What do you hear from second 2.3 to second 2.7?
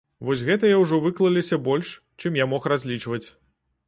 я мог